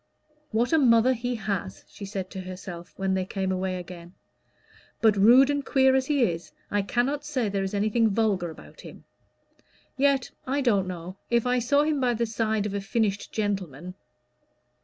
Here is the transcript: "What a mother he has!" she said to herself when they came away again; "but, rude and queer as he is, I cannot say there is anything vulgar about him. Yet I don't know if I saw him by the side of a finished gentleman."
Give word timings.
"What 0.49 0.73
a 0.73 0.79
mother 0.79 1.13
he 1.13 1.35
has!" 1.35 1.85
she 1.87 2.05
said 2.05 2.31
to 2.31 2.41
herself 2.41 2.91
when 2.97 3.13
they 3.13 3.23
came 3.23 3.51
away 3.51 3.75
again; 3.75 4.15
"but, 4.99 5.15
rude 5.15 5.51
and 5.51 5.63
queer 5.63 5.93
as 5.95 6.07
he 6.07 6.23
is, 6.23 6.51
I 6.71 6.81
cannot 6.81 7.23
say 7.23 7.49
there 7.49 7.61
is 7.61 7.75
anything 7.75 8.09
vulgar 8.09 8.49
about 8.49 8.81
him. 8.81 9.03
Yet 9.97 10.31
I 10.47 10.61
don't 10.61 10.87
know 10.87 11.17
if 11.29 11.45
I 11.45 11.59
saw 11.59 11.83
him 11.83 11.99
by 11.99 12.15
the 12.15 12.25
side 12.25 12.65
of 12.65 12.73
a 12.73 12.81
finished 12.81 13.31
gentleman." 13.31 13.93